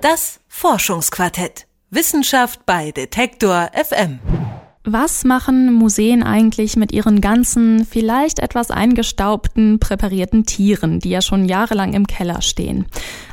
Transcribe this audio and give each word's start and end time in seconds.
Das 0.00 0.38
Forschungsquartett. 0.46 1.66
Wissenschaft 1.90 2.64
bei 2.66 2.92
Detektor 2.92 3.70
FM. 3.74 4.20
Was 4.84 5.24
machen 5.24 5.74
Museen 5.74 6.22
eigentlich 6.22 6.76
mit 6.76 6.92
ihren 6.92 7.20
ganzen, 7.20 7.84
vielleicht 7.84 8.38
etwas 8.38 8.70
eingestaubten, 8.70 9.80
präparierten 9.80 10.46
Tieren, 10.46 11.00
die 11.00 11.10
ja 11.10 11.20
schon 11.20 11.46
jahrelang 11.46 11.94
im 11.94 12.06
Keller 12.06 12.42
stehen? 12.42 12.86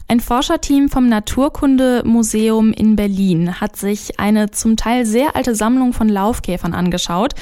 Ein 0.07 0.20
Forscherteam 0.20 0.88
vom 0.88 1.09
Naturkundemuseum 1.09 2.73
in 2.73 2.95
Berlin 2.95 3.59
hat 3.59 3.75
sich 3.75 4.20
eine 4.20 4.52
zum 4.52 4.77
Teil 4.77 5.04
sehr 5.04 5.36
alte 5.36 5.55
Sammlung 5.55 5.93
von 5.93 6.09
Laufkäfern 6.09 6.75
angeschaut 6.75 7.34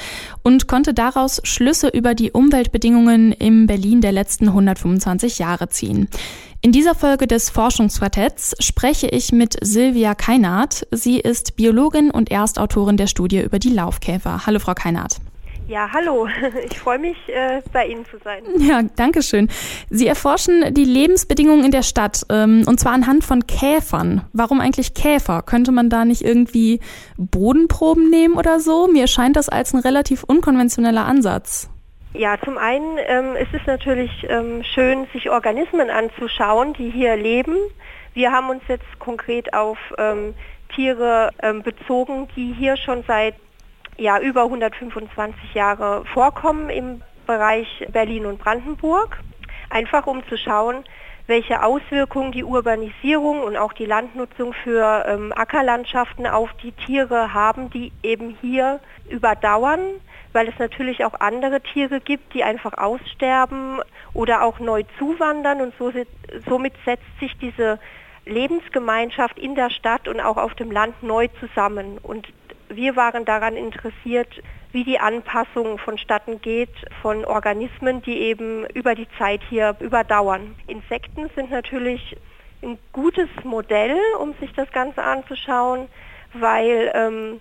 und 0.42 0.66
konnte 0.66 0.94
daraus 0.94 1.42
Schlüsse 1.44 1.88
über 1.88 2.14
die 2.14 2.32
Umweltbedingungen 2.32 3.32
im 3.32 3.66
Berlin 3.66 4.00
der 4.00 4.12
letzten 4.12 4.48
125 4.48 5.38
Jahre 5.38 5.68
ziehen. 5.68 6.08
In 6.62 6.72
dieser 6.72 6.94
Folge 6.94 7.26
des 7.26 7.50
Forschungsquartetts 7.50 8.54
spreche 8.60 9.08
ich 9.08 9.30
mit 9.30 9.58
Silvia 9.60 10.14
Keinert. 10.14 10.86
Sie 10.90 11.20
ist 11.20 11.56
Biologin 11.56 12.10
und 12.10 12.30
Erstautorin 12.30 12.96
der 12.96 13.08
Studie 13.08 13.42
über 13.42 13.58
die 13.58 13.74
Laufkäfer. 13.74 14.46
Hallo, 14.46 14.58
Frau 14.58 14.72
Keinert. 14.72 15.18
Ja, 15.66 15.88
hallo. 15.92 16.28
Ich 16.70 16.78
freue 16.78 16.98
mich, 16.98 17.16
äh, 17.28 17.62
bei 17.72 17.86
Ihnen 17.86 18.04
zu 18.04 18.18
sein. 18.18 18.42
Ja, 18.58 18.82
danke 18.96 19.22
schön. 19.22 19.48
Sie 19.88 20.06
erforschen 20.06 20.74
die 20.74 20.84
Lebensbedingungen 20.84 21.64
in 21.64 21.70
der 21.70 21.82
Stadt, 21.82 22.22
ähm, 22.30 22.64
und 22.66 22.78
zwar 22.78 22.92
anhand 22.92 23.24
von 23.24 23.46
Käfern. 23.46 24.22
Warum 24.32 24.60
eigentlich 24.60 24.94
Käfer? 24.94 25.42
Könnte 25.42 25.72
man 25.72 25.88
da 25.88 26.04
nicht 26.04 26.22
irgendwie 26.22 26.80
Bodenproben 27.16 28.10
nehmen 28.10 28.34
oder 28.34 28.60
so? 28.60 28.88
Mir 28.88 29.06
scheint 29.06 29.36
das 29.36 29.48
als 29.48 29.72
ein 29.72 29.80
relativ 29.80 30.22
unkonventioneller 30.24 31.06
Ansatz. 31.06 31.70
Ja, 32.12 32.36
zum 32.44 32.58
einen 32.58 32.98
ähm, 33.06 33.34
ist 33.36 33.52
es 33.52 33.66
natürlich 33.66 34.10
ähm, 34.28 34.62
schön, 34.62 35.06
sich 35.12 35.30
Organismen 35.30 35.90
anzuschauen, 35.90 36.74
die 36.74 36.90
hier 36.90 37.16
leben. 37.16 37.56
Wir 38.12 38.30
haben 38.30 38.50
uns 38.50 38.62
jetzt 38.68 38.98
konkret 39.00 39.52
auf 39.54 39.78
ähm, 39.98 40.34
Tiere 40.74 41.30
ähm, 41.42 41.62
bezogen, 41.62 42.28
die 42.36 42.54
hier 42.56 42.76
schon 42.76 43.02
seit 43.08 43.34
ja, 43.96 44.18
über 44.18 44.42
125 44.44 45.54
Jahre 45.54 46.04
vorkommen 46.12 46.70
im 46.70 47.02
Bereich 47.26 47.86
Berlin 47.92 48.26
und 48.26 48.38
Brandenburg. 48.38 49.18
Einfach 49.70 50.06
um 50.06 50.26
zu 50.28 50.36
schauen, 50.36 50.84
welche 51.26 51.62
Auswirkungen 51.62 52.32
die 52.32 52.44
Urbanisierung 52.44 53.42
und 53.42 53.56
auch 53.56 53.72
die 53.72 53.86
Landnutzung 53.86 54.52
für 54.52 55.04
ähm, 55.08 55.32
Ackerlandschaften 55.34 56.26
auf 56.26 56.50
die 56.62 56.72
Tiere 56.72 57.32
haben, 57.32 57.70
die 57.70 57.92
eben 58.02 58.36
hier 58.40 58.80
überdauern 59.08 59.80
weil 60.34 60.48
es 60.48 60.58
natürlich 60.58 61.04
auch 61.04 61.14
andere 61.20 61.60
Tiere 61.60 62.00
gibt, 62.00 62.34
die 62.34 62.42
einfach 62.42 62.76
aussterben 62.76 63.80
oder 64.12 64.42
auch 64.42 64.58
neu 64.58 64.82
zuwandern 64.98 65.62
und 65.62 65.72
so, 65.78 65.92
somit 66.46 66.74
setzt 66.84 67.04
sich 67.20 67.38
diese 67.38 67.78
Lebensgemeinschaft 68.26 69.38
in 69.38 69.54
der 69.54 69.70
Stadt 69.70 70.08
und 70.08 70.20
auch 70.20 70.36
auf 70.36 70.54
dem 70.54 70.72
Land 70.72 71.02
neu 71.02 71.28
zusammen. 71.38 71.98
Und 72.02 72.26
wir 72.76 72.96
waren 72.96 73.24
daran 73.24 73.56
interessiert, 73.56 74.28
wie 74.72 74.84
die 74.84 74.98
Anpassung 74.98 75.78
vonstatten 75.78 76.40
geht 76.40 76.74
von 77.00 77.24
Organismen, 77.24 78.02
die 78.02 78.18
eben 78.18 78.66
über 78.74 78.94
die 78.94 79.06
Zeit 79.18 79.40
hier 79.48 79.76
überdauern. 79.80 80.56
Insekten 80.66 81.30
sind 81.34 81.50
natürlich 81.50 82.16
ein 82.62 82.78
gutes 82.92 83.28
Modell, 83.44 83.96
um 84.20 84.34
sich 84.40 84.52
das 84.54 84.70
Ganze 84.72 85.02
anzuschauen, 85.02 85.86
weil 86.32 86.90
ähm, 86.94 87.40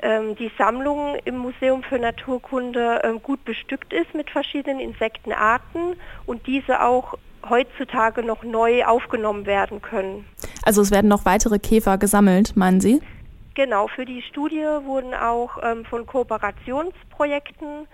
ähm, 0.00 0.36
die 0.36 0.50
Sammlung 0.58 1.16
im 1.24 1.38
Museum 1.38 1.82
für 1.82 1.98
Naturkunde 1.98 3.00
ähm, 3.02 3.22
gut 3.22 3.44
bestückt 3.44 3.92
ist 3.92 4.14
mit 4.14 4.30
verschiedenen 4.30 4.80
Insektenarten 4.80 5.96
und 6.26 6.46
diese 6.46 6.82
auch 6.82 7.14
heutzutage 7.48 8.22
noch 8.22 8.42
neu 8.42 8.84
aufgenommen 8.84 9.46
werden 9.46 9.80
können. 9.80 10.26
Also 10.64 10.82
es 10.82 10.90
werden 10.90 11.08
noch 11.08 11.24
weitere 11.24 11.58
Käfer 11.58 11.98
gesammelt, 11.98 12.56
meinen 12.56 12.80
Sie? 12.80 13.00
Genau, 13.58 13.88
für 13.88 14.04
die 14.04 14.22
Studie 14.22 14.62
wurden 14.84 15.14
auch 15.14 15.58
ähm, 15.60 15.84
von 15.84 16.06
Kooperationsprojekten 16.06 17.88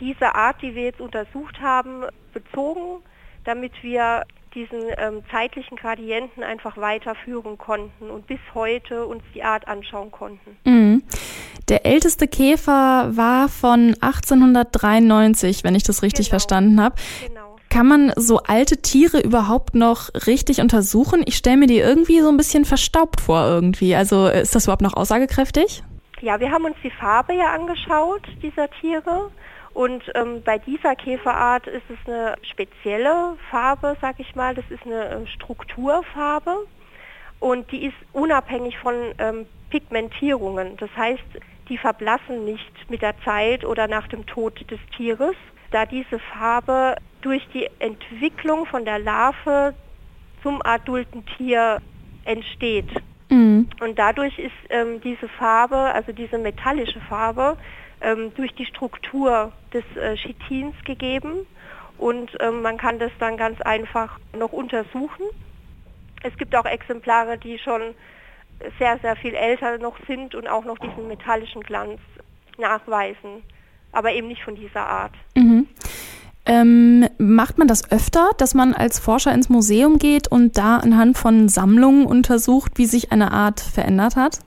diese 0.00 0.34
Art, 0.34 0.62
die 0.62 0.74
wir 0.74 0.84
jetzt 0.84 1.02
untersucht 1.02 1.60
haben, 1.60 2.06
bezogen, 2.32 3.02
damit 3.44 3.72
wir 3.82 4.24
diesen 4.54 4.80
ähm, 4.96 5.22
zeitlichen 5.30 5.76
Gradienten 5.76 6.42
einfach 6.42 6.78
weiterführen 6.78 7.58
konnten 7.58 8.08
und 8.08 8.28
bis 8.28 8.38
heute 8.54 9.04
uns 9.04 9.22
die 9.34 9.42
Art 9.42 9.68
anschauen 9.68 10.10
konnten. 10.10 10.56
Mhm. 10.64 11.02
Der 11.68 11.84
älteste 11.84 12.26
Käfer 12.26 13.14
war 13.14 13.50
von 13.50 13.94
1893, 14.00 15.64
wenn 15.64 15.74
ich 15.74 15.82
das 15.82 16.02
richtig 16.02 16.28
genau. 16.28 16.30
verstanden 16.30 16.80
habe. 16.80 16.94
Genau. 17.28 17.39
Kann 17.70 17.86
man 17.86 18.12
so 18.16 18.38
alte 18.38 18.82
Tiere 18.82 19.20
überhaupt 19.20 19.76
noch 19.76 20.10
richtig 20.26 20.60
untersuchen? 20.60 21.22
Ich 21.24 21.36
stelle 21.36 21.56
mir 21.56 21.68
die 21.68 21.78
irgendwie 21.78 22.20
so 22.20 22.28
ein 22.28 22.36
bisschen 22.36 22.64
verstaubt 22.64 23.20
vor 23.20 23.46
irgendwie. 23.46 23.94
Also 23.94 24.26
ist 24.26 24.56
das 24.56 24.64
überhaupt 24.64 24.82
noch 24.82 24.94
aussagekräftig? 24.94 25.84
Ja, 26.20 26.40
wir 26.40 26.50
haben 26.50 26.64
uns 26.64 26.76
die 26.82 26.90
Farbe 26.90 27.32
ja 27.32 27.52
angeschaut 27.52 28.22
dieser 28.42 28.68
Tiere 28.80 29.30
und 29.72 30.02
ähm, 30.16 30.42
bei 30.44 30.58
dieser 30.58 30.96
Käferart 30.96 31.68
ist 31.68 31.84
es 31.88 31.98
eine 32.06 32.34
spezielle 32.42 33.36
Farbe, 33.50 33.96
sag 34.00 34.18
ich 34.18 34.34
mal. 34.34 34.54
Das 34.54 34.64
ist 34.68 34.84
eine 34.84 35.04
äh, 35.04 35.26
Strukturfarbe 35.28 36.66
und 37.38 37.70
die 37.70 37.86
ist 37.86 37.96
unabhängig 38.12 38.76
von 38.78 38.94
ähm, 39.18 39.46
Pigmentierungen. 39.70 40.76
Das 40.76 40.90
heißt, 40.96 41.22
die 41.68 41.78
verblassen 41.78 42.44
nicht 42.44 42.90
mit 42.90 43.00
der 43.00 43.14
Zeit 43.24 43.64
oder 43.64 43.86
nach 43.86 44.08
dem 44.08 44.26
Tod 44.26 44.68
des 44.70 44.80
Tieres, 44.96 45.36
da 45.70 45.86
diese 45.86 46.18
Farbe 46.18 46.96
durch 47.22 47.46
die 47.52 47.68
Entwicklung 47.78 48.66
von 48.66 48.84
der 48.84 48.98
Larve 48.98 49.74
zum 50.42 50.60
adulten 50.62 51.24
Tier 51.36 51.80
entsteht. 52.24 52.88
Mhm. 53.28 53.68
Und 53.80 53.98
dadurch 53.98 54.38
ist 54.38 54.52
ähm, 54.70 55.00
diese 55.00 55.28
Farbe, 55.28 55.76
also 55.76 56.12
diese 56.12 56.38
metallische 56.38 57.00
Farbe, 57.00 57.56
ähm, 58.00 58.32
durch 58.34 58.52
die 58.54 58.66
Struktur 58.66 59.52
des 59.72 59.84
äh, 59.96 60.16
Chitins 60.16 60.74
gegeben 60.84 61.46
und 61.98 62.30
ähm, 62.40 62.62
man 62.62 62.78
kann 62.78 62.98
das 62.98 63.12
dann 63.18 63.36
ganz 63.36 63.60
einfach 63.60 64.18
noch 64.36 64.52
untersuchen. 64.52 65.26
Es 66.22 66.36
gibt 66.38 66.56
auch 66.56 66.64
Exemplare, 66.64 67.36
die 67.38 67.58
schon 67.58 67.94
sehr, 68.78 68.98
sehr 68.98 69.16
viel 69.16 69.34
älter 69.34 69.78
noch 69.78 69.96
sind 70.06 70.34
und 70.34 70.48
auch 70.48 70.64
noch 70.64 70.78
diesen 70.78 71.08
metallischen 71.08 71.62
Glanz 71.62 72.00
nachweisen, 72.58 73.42
aber 73.92 74.12
eben 74.12 74.28
nicht 74.28 74.42
von 74.42 74.54
dieser 74.54 74.86
Art. 74.86 75.12
Mhm. 75.36 75.66
Ähm, 76.46 77.06
macht 77.18 77.58
man 77.58 77.68
das 77.68 77.90
öfter, 77.92 78.30
dass 78.38 78.54
man 78.54 78.72
als 78.72 78.98
Forscher 78.98 79.32
ins 79.32 79.50
Museum 79.50 79.98
geht 79.98 80.26
und 80.28 80.56
da 80.56 80.78
anhand 80.78 81.18
von 81.18 81.48
Sammlungen 81.48 82.06
untersucht, 82.06 82.72
wie 82.76 82.86
sich 82.86 83.12
eine 83.12 83.30
Art 83.30 83.60
verändert 83.60 84.16
hat? 84.16 84.40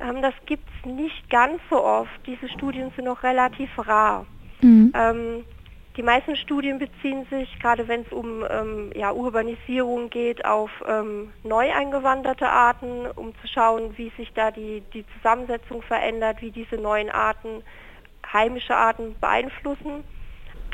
Ähm, 0.00 0.20
das 0.20 0.34
gibt 0.46 0.64
es 0.68 0.90
nicht 0.90 1.30
ganz 1.30 1.60
so 1.70 1.82
oft. 1.82 2.10
Diese 2.26 2.48
Studien 2.48 2.90
sind 2.96 3.04
noch 3.04 3.22
relativ 3.22 3.70
rar. 3.78 4.26
Mhm. 4.60 4.92
Ähm, 4.94 5.44
die 5.96 6.02
meisten 6.02 6.34
Studien 6.34 6.80
beziehen 6.80 7.24
sich, 7.30 7.48
gerade 7.60 7.86
wenn 7.86 8.00
es 8.00 8.10
um 8.10 8.44
ähm, 8.50 8.90
ja, 8.96 9.12
Urbanisierung 9.12 10.10
geht, 10.10 10.44
auf 10.44 10.70
ähm, 10.88 11.30
neu 11.44 11.72
eingewanderte 11.72 12.48
Arten, 12.48 13.06
um 13.14 13.32
zu 13.40 13.46
schauen, 13.46 13.96
wie 13.96 14.10
sich 14.16 14.32
da 14.34 14.50
die, 14.50 14.82
die 14.92 15.04
Zusammensetzung 15.16 15.82
verändert, 15.82 16.42
wie 16.42 16.50
diese 16.50 16.76
neuen 16.76 17.10
Arten 17.10 17.62
heimische 18.32 18.74
Arten 18.74 19.14
beeinflussen. 19.20 20.02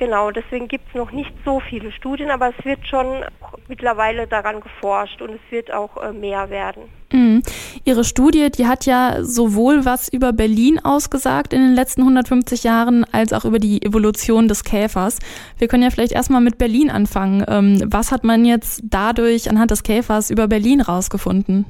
Genau, 0.00 0.30
deswegen 0.30 0.66
gibt 0.66 0.88
es 0.88 0.94
noch 0.94 1.12
nicht 1.12 1.30
so 1.44 1.60
viele 1.60 1.92
Studien, 1.92 2.30
aber 2.30 2.54
es 2.56 2.64
wird 2.64 2.86
schon 2.86 3.22
mittlerweile 3.68 4.26
daran 4.26 4.62
geforscht 4.62 5.20
und 5.20 5.32
es 5.32 5.40
wird 5.50 5.70
auch 5.70 5.94
äh, 5.98 6.14
mehr 6.14 6.48
werden. 6.48 6.84
Mhm. 7.12 7.42
Ihre 7.84 8.02
Studie, 8.04 8.50
die 8.50 8.66
hat 8.66 8.86
ja 8.86 9.22
sowohl 9.22 9.84
was 9.84 10.08
über 10.10 10.32
Berlin 10.32 10.80
ausgesagt 10.82 11.52
in 11.52 11.60
den 11.60 11.74
letzten 11.74 12.00
150 12.00 12.64
Jahren, 12.64 13.04
als 13.12 13.34
auch 13.34 13.44
über 13.44 13.58
die 13.58 13.82
Evolution 13.82 14.48
des 14.48 14.64
Käfers. 14.64 15.18
Wir 15.58 15.68
können 15.68 15.82
ja 15.82 15.90
vielleicht 15.90 16.12
erstmal 16.12 16.40
mit 16.40 16.56
Berlin 16.56 16.88
anfangen. 16.88 17.44
Ähm, 17.46 17.82
was 17.84 18.10
hat 18.10 18.24
man 18.24 18.46
jetzt 18.46 18.80
dadurch 18.84 19.50
anhand 19.50 19.70
des 19.70 19.82
Käfers 19.82 20.30
über 20.30 20.48
Berlin 20.48 20.80
rausgefunden? 20.80 21.66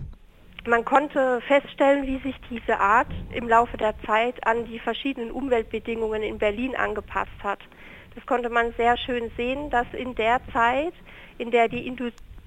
Man 0.68 0.84
konnte 0.84 1.40
feststellen, 1.48 2.06
wie 2.06 2.18
sich 2.18 2.36
diese 2.48 2.78
Art 2.78 3.08
im 3.32 3.48
Laufe 3.48 3.76
der 3.76 3.94
Zeit 4.06 4.46
an 4.46 4.66
die 4.66 4.78
verschiedenen 4.78 5.32
Umweltbedingungen 5.32 6.22
in 6.22 6.38
Berlin 6.38 6.76
angepasst 6.76 7.32
hat. 7.42 7.58
Das 8.20 8.26
konnte 8.26 8.50
man 8.50 8.74
sehr 8.76 8.98
schön 8.98 9.30
sehen, 9.38 9.70
dass 9.70 9.86
in 9.94 10.14
der 10.14 10.42
Zeit, 10.52 10.92
in 11.38 11.50
der 11.50 11.68
die 11.68 11.90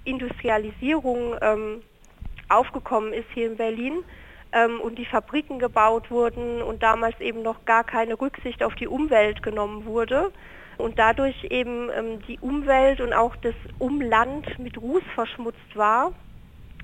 Industrialisierung 0.05 1.35
ähm, 1.41 1.81
aufgekommen 2.47 3.11
ist 3.11 3.25
hier 3.33 3.47
in 3.47 3.57
Berlin 3.57 4.03
ähm, 4.51 4.79
und 4.81 4.99
die 4.99 5.05
Fabriken 5.05 5.57
gebaut 5.57 6.11
wurden 6.11 6.61
und 6.61 6.83
damals 6.83 7.19
eben 7.19 7.41
noch 7.41 7.65
gar 7.65 7.83
keine 7.83 8.21
Rücksicht 8.21 8.61
auf 8.61 8.75
die 8.75 8.87
Umwelt 8.87 9.41
genommen 9.41 9.85
wurde 9.85 10.31
und 10.77 10.99
dadurch 10.99 11.43
eben 11.45 11.89
ähm, 11.89 12.21
die 12.27 12.37
Umwelt 12.39 13.01
und 13.01 13.11
auch 13.11 13.35
das 13.37 13.55
Umland 13.79 14.59
mit 14.59 14.79
Ruß 14.79 15.01
verschmutzt 15.15 15.75
war, 15.75 16.11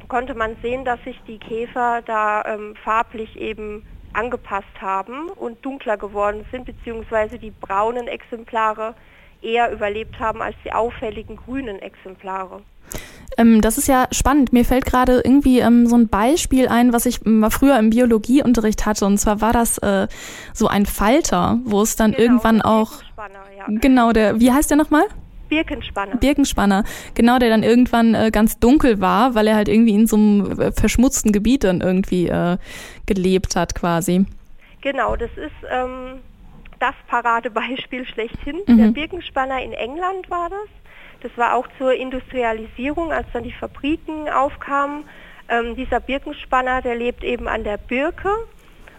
konnte 0.07 0.33
man 0.33 0.57
sehen, 0.63 0.83
dass 0.83 0.99
sich 1.03 1.21
die 1.27 1.37
Käfer 1.37 2.01
da 2.07 2.43
ähm, 2.43 2.75
farblich 2.83 3.39
eben 3.39 3.85
angepasst 4.19 4.81
haben 4.81 5.29
und 5.29 5.63
dunkler 5.63 5.97
geworden 5.97 6.45
sind, 6.51 6.65
beziehungsweise 6.65 7.39
die 7.39 7.51
braunen 7.51 8.07
Exemplare 8.07 8.93
eher 9.41 9.71
überlebt 9.71 10.19
haben 10.19 10.41
als 10.41 10.55
die 10.65 10.73
auffälligen 10.73 11.37
grünen 11.37 11.79
Exemplare. 11.79 12.61
Ähm, 13.37 13.61
das 13.61 13.77
ist 13.77 13.87
ja 13.87 14.07
spannend. 14.11 14.51
Mir 14.51 14.65
fällt 14.65 14.85
gerade 14.85 15.21
irgendwie 15.23 15.59
ähm, 15.59 15.87
so 15.87 15.95
ein 15.95 16.09
Beispiel 16.09 16.67
ein, 16.67 16.91
was 16.91 17.05
ich 17.05 17.23
mal 17.23 17.49
früher 17.51 17.79
im 17.79 17.91
Biologieunterricht 17.91 18.85
hatte. 18.85 19.05
Und 19.05 19.17
zwar 19.17 19.39
war 19.39 19.53
das 19.53 19.77
äh, 19.77 20.07
so 20.53 20.67
ein 20.67 20.85
Falter, 20.85 21.59
wo 21.63 21.81
es 21.81 21.95
dann 21.95 22.11
genau, 22.11 22.23
irgendwann 22.23 22.61
auch. 22.61 22.91
Ja. 23.57 23.65
Genau, 23.67 24.11
der, 24.11 24.39
wie 24.39 24.51
heißt 24.51 24.69
der 24.69 24.77
nochmal? 24.77 25.05
Birkenspanner. 25.49 26.17
Birkenspanner, 26.17 26.83
genau, 27.15 27.39
der 27.39 27.49
dann 27.49 27.63
irgendwann 27.63 28.13
äh, 28.15 28.31
ganz 28.31 28.59
dunkel 28.59 29.01
war, 29.01 29.35
weil 29.35 29.47
er 29.47 29.55
halt 29.55 29.67
irgendwie 29.67 29.93
in 29.93 30.07
so 30.07 30.15
einem 30.15 30.59
äh, 30.59 30.71
verschmutzten 30.71 31.31
Gebiet 31.31 31.63
dann 31.63 31.81
irgendwie 31.81 32.27
äh, 32.27 32.57
gelebt 33.05 33.55
hat 33.55 33.75
quasi. 33.75 34.25
Genau, 34.81 35.15
das 35.15 35.31
ist 35.35 35.51
ähm, 35.69 36.19
das 36.79 36.95
Paradebeispiel 37.07 38.05
schlechthin. 38.05 38.59
Mhm. 38.67 38.77
Der 38.77 38.87
Birkenspanner 38.87 39.61
in 39.61 39.73
England 39.73 40.29
war 40.29 40.49
das. 40.49 40.69
Das 41.21 41.37
war 41.37 41.55
auch 41.55 41.67
zur 41.77 41.93
Industrialisierung, 41.93 43.11
als 43.11 43.27
dann 43.33 43.43
die 43.43 43.51
Fabriken 43.51 44.29
aufkamen. 44.29 45.03
Ähm, 45.49 45.75
dieser 45.75 45.99
Birkenspanner, 45.99 46.81
der 46.81 46.95
lebt 46.95 47.23
eben 47.23 47.47
an 47.47 47.63
der 47.63 47.77
Birke 47.77 48.29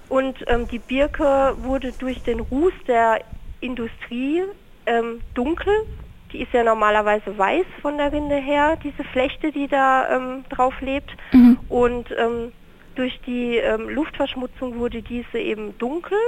und 0.09 0.37
ähm, 0.49 0.67
die 0.69 0.81
Birke 0.81 1.55
wurde 1.63 1.93
durch 1.93 2.23
den 2.23 2.41
Ruß 2.41 2.73
der 2.87 3.21
Industrie 3.61 4.43
ähm, 4.85 5.21
dunkel. 5.35 5.73
Die 6.33 6.43
ist 6.43 6.53
ja 6.53 6.63
normalerweise 6.63 7.37
weiß 7.37 7.67
von 7.83 7.99
der 7.99 8.13
Rinde 8.13 8.37
her, 8.37 8.77
diese 8.83 9.05
Flechte, 9.05 9.53
die 9.53 9.67
da 9.69 10.17
ähm, 10.17 10.45
drauf 10.49 10.75
lebt. 10.81 11.11
Mhm. 11.33 11.59
Und 11.69 12.11
ähm, 12.17 12.53
durch 12.95 13.21
die 13.27 13.57
ähm, 13.57 13.89
Luftverschmutzung 13.89 14.79
wurde 14.79 15.03
diese 15.03 15.39
eben 15.39 15.77
dunkel. 15.79 16.19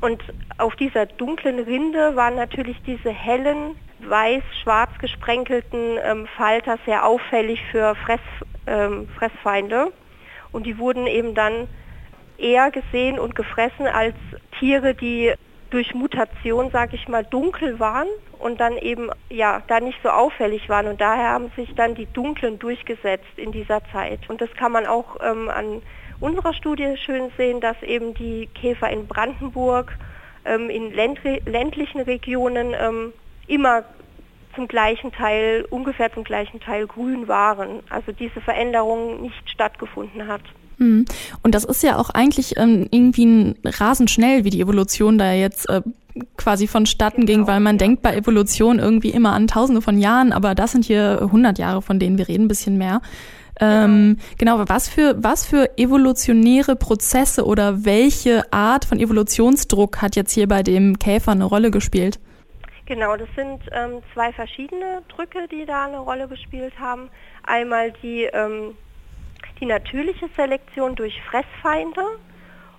Und 0.00 0.22
auf 0.58 0.76
dieser 0.76 1.06
dunklen 1.06 1.58
Rinde 1.58 2.16
waren 2.16 2.34
natürlich 2.34 2.76
diese 2.86 3.10
hellen, 3.10 3.76
weiß-schwarz 4.00 4.90
gesprenkelten 4.98 5.98
ähm, 6.04 6.26
Falter 6.36 6.78
sehr 6.84 7.06
auffällig 7.06 7.60
für 7.70 7.94
Fress, 7.94 8.20
ähm, 8.66 9.08
Fressfeinde. 9.16 9.92
Und 10.52 10.66
die 10.66 10.78
wurden 10.78 11.06
eben 11.06 11.34
dann 11.34 11.66
eher 12.38 12.70
gesehen 12.70 13.18
und 13.18 13.34
gefressen 13.34 13.86
als 13.86 14.14
Tiere, 14.58 14.94
die 14.94 15.32
durch 15.70 15.94
Mutation, 15.94 16.70
sage 16.70 16.96
ich 16.96 17.08
mal, 17.08 17.24
dunkel 17.24 17.80
waren 17.80 18.08
und 18.38 18.60
dann 18.60 18.76
eben 18.76 19.10
ja 19.28 19.62
da 19.66 19.80
nicht 19.80 19.98
so 20.02 20.10
auffällig 20.10 20.68
waren 20.68 20.86
und 20.86 21.00
daher 21.00 21.30
haben 21.30 21.50
sich 21.56 21.74
dann 21.74 21.94
die 21.94 22.06
dunklen 22.06 22.58
durchgesetzt 22.58 23.36
in 23.36 23.52
dieser 23.52 23.82
Zeit 23.92 24.20
und 24.28 24.40
das 24.40 24.52
kann 24.54 24.72
man 24.72 24.86
auch 24.86 25.16
ähm, 25.22 25.48
an 25.48 25.82
unserer 26.20 26.54
Studie 26.54 26.96
schön 26.96 27.30
sehen, 27.36 27.60
dass 27.60 27.82
eben 27.82 28.14
die 28.14 28.48
Käfer 28.54 28.90
in 28.90 29.06
Brandenburg 29.06 29.96
ähm, 30.44 30.70
in 30.70 30.92
ländlichen 30.92 32.00
Regionen 32.00 32.74
ähm, 32.78 33.12
immer 33.46 33.84
zum 34.54 34.68
gleichen 34.68 35.12
Teil, 35.12 35.66
ungefähr 35.68 36.12
zum 36.12 36.24
gleichen 36.24 36.60
Teil 36.60 36.86
grün 36.86 37.28
waren. 37.28 37.82
Also 37.90 38.12
diese 38.12 38.40
Veränderung 38.40 39.20
nicht 39.20 39.50
stattgefunden 39.50 40.26
hat. 40.26 40.42
Mhm. 40.78 41.04
Und 41.42 41.54
das 41.54 41.64
ist 41.64 41.82
ja 41.82 41.98
auch 41.98 42.10
eigentlich 42.10 42.56
ähm, 42.56 42.86
irgendwie 42.90 43.24
ein 43.24 43.54
rasend 43.64 44.10
schnell, 44.10 44.44
wie 44.44 44.50
die 44.50 44.60
Evolution 44.60 45.18
da 45.18 45.32
jetzt 45.32 45.68
äh, 45.68 45.82
quasi 46.36 46.66
vonstatten 46.66 47.26
genau, 47.26 47.38
ging, 47.38 47.46
weil 47.46 47.60
man 47.60 47.78
denkt 47.78 48.02
bei 48.02 48.14
Evolution 48.14 48.78
irgendwie 48.78 49.10
immer 49.10 49.32
an 49.32 49.46
Tausende 49.46 49.82
von 49.82 49.98
Jahren, 49.98 50.32
aber 50.32 50.54
das 50.54 50.72
sind 50.72 50.84
hier 50.84 51.18
100 51.22 51.58
Jahre, 51.58 51.82
von 51.82 51.98
denen 51.98 52.18
wir 52.18 52.28
reden, 52.28 52.44
ein 52.44 52.48
bisschen 52.48 52.78
mehr. 52.78 53.00
Ähm, 53.58 54.18
genau, 54.36 54.58
genau 54.58 54.68
was 54.68 54.88
für, 54.88 55.16
was 55.22 55.46
für 55.46 55.78
evolutionäre 55.78 56.76
Prozesse 56.76 57.46
oder 57.46 57.84
welche 57.84 58.52
Art 58.52 58.84
von 58.84 59.00
Evolutionsdruck 59.00 60.02
hat 60.02 60.14
jetzt 60.14 60.32
hier 60.32 60.46
bei 60.46 60.62
dem 60.62 60.98
Käfer 60.98 61.32
eine 61.32 61.44
Rolle 61.44 61.70
gespielt? 61.70 62.20
Genau, 62.84 63.16
das 63.16 63.28
sind 63.34 63.60
ähm, 63.72 64.02
zwei 64.14 64.32
verschiedene 64.32 65.02
Drücke, 65.08 65.48
die 65.50 65.64
da 65.66 65.86
eine 65.86 65.98
Rolle 65.98 66.28
gespielt 66.28 66.78
haben. 66.78 67.08
Einmal 67.42 67.92
die, 68.02 68.24
ähm, 68.24 68.76
die 69.60 69.66
natürliche 69.66 70.28
Selektion 70.36 70.94
durch 70.94 71.20
Fressfeinde 71.22 72.02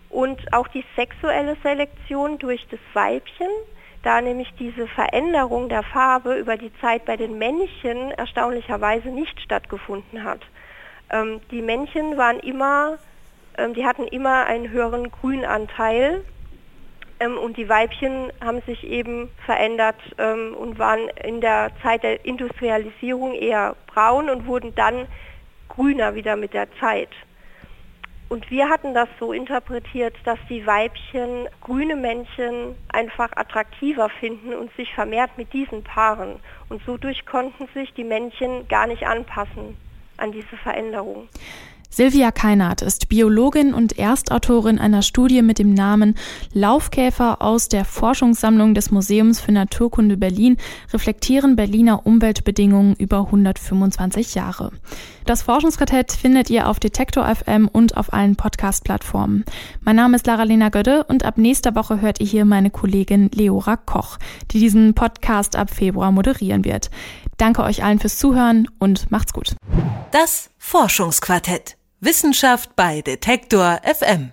und 0.10 0.54
auch 0.54 0.68
die 0.68 0.86
sexuelle 0.96 1.58
Selektion 1.64 2.38
durch 2.38 2.66
das 2.70 2.80
Weibchen, 2.94 3.50
da 4.04 4.22
nämlich 4.22 4.54
diese 4.60 4.88
Veränderung 4.88 5.70
der 5.70 5.84
Farbe 5.84 6.38
über 6.38 6.56
die 6.56 6.72
Zeit 6.80 7.06
bei 7.06 7.18
den 7.18 7.38
Männchen 7.38 8.12
erstaunlicherweise 8.12 9.10
nicht 9.10 9.40
stattgefunden 9.42 10.24
hat. 10.24 10.42
Ähm, 11.10 11.42
die 11.52 11.62
Männchen 11.62 12.18
waren 12.18 12.40
immer, 12.40 12.98
ähm, 13.58 13.74
die 13.74 13.86
hatten 13.86 14.08
immer 14.08 14.46
einen 14.46 14.70
höheren 14.70 15.12
Grünanteil 15.12 16.24
ähm, 17.20 17.38
und 17.38 17.58
die 17.58 17.68
Weibchen 17.68 18.32
haben 18.44 18.62
sich 18.62 18.84
eben 18.86 19.30
verändert 19.46 20.00
ähm, 20.18 20.56
und 20.56 20.78
waren 20.80 21.10
in 21.24 21.42
der 21.42 21.72
Zeit 21.82 22.04
der 22.04 22.26
Industrialisierung 22.26 23.34
eher 23.34 23.76
braun 23.88 24.30
und 24.30 24.46
wurden 24.46 24.76
dann 24.76 25.08
grüner 25.78 26.16
wieder 26.16 26.36
mit 26.36 26.54
der 26.54 26.68
Zeit. 26.80 27.10
Und 28.30 28.50
wir 28.52 28.68
hatten 28.68 28.94
das 28.94 29.08
so 29.20 29.32
interpretiert, 29.32 30.16
dass 30.26 30.40
die 30.50 30.66
Weibchen 30.66 31.48
grüne 31.62 31.96
Männchen 31.96 32.76
einfach 32.90 33.32
attraktiver 33.38 34.10
finden 34.10 34.54
und 34.54 34.76
sich 34.76 34.94
vermehrt 34.94 35.38
mit 35.38 35.54
diesen 35.54 35.84
paaren. 35.84 36.40
Und 36.68 36.82
so 36.86 36.98
durch 36.98 37.26
konnten 37.26 37.68
sich 37.74 37.94
die 37.94 38.04
Männchen 38.04 38.68
gar 38.68 38.88
nicht 38.88 39.08
anpassen 39.08 39.78
an 40.18 40.34
diese 40.34 40.58
Veränderung. 40.58 41.30
Silvia 41.90 42.32
Keinert 42.32 42.82
ist 42.82 43.10
Biologin 43.10 43.74
und 43.74 43.98
Erstautorin 43.98 44.78
einer 44.78 45.02
Studie 45.02 45.42
mit 45.42 45.58
dem 45.58 45.74
Namen 45.74 46.16
Laufkäfer 46.54 47.42
aus 47.42 47.70
der 47.70 47.86
Forschungssammlung 47.86 48.74
des 48.74 48.92
Museums 48.92 49.40
für 49.40 49.52
Naturkunde 49.52 50.18
Berlin 50.18 50.58
reflektieren 50.92 51.56
Berliner 51.56 52.06
Umweltbedingungen 52.06 52.96
über 52.96 53.22
125 53.22 54.36
Jahre. 54.36 54.72
Das 55.26 55.44
Forschungsquartett 55.44 56.12
findet 56.12 56.50
ihr 56.50 56.68
auf 56.70 56.80
Detektor 56.80 57.26
FM 57.34 57.68
und 57.68 57.98
auf 57.98 58.14
allen 58.14 58.36
Podcast-Plattformen. 58.36 59.44
Mein 59.82 59.96
Name 59.96 60.18
ist 60.18 60.28
Lara-Lena 60.28 60.70
Gödde 60.70 61.06
und 61.06 61.24
ab 61.24 61.38
nächster 61.38 61.74
Woche 61.76 62.02
hört 62.02 62.20
ihr 62.20 62.28
hier 62.28 62.46
meine 62.46 62.70
Kollegin 62.70 63.32
Leora 63.34 63.78
Koch, 63.78 64.20
die 64.52 64.60
diesen 64.60 64.94
Podcast 64.94 65.56
ab 65.56 65.70
Februar 65.70 66.12
moderieren 66.12 66.64
wird. 66.64 66.92
Danke 67.38 67.64
euch 67.64 67.84
allen 67.84 68.00
fürs 68.00 68.18
Zuhören 68.18 68.68
und 68.80 69.12
macht's 69.12 69.34
gut. 69.34 69.56
Das 70.12 70.50
Forschungsquartett. 70.58 71.78
Wissenschaft 72.00 72.76
bei 72.76 73.02
Detektor 73.02 73.80
FM. 73.84 74.32